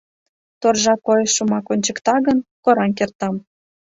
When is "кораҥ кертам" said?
2.63-3.35